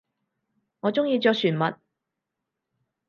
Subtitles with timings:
[0.79, 1.75] 我中意着船襪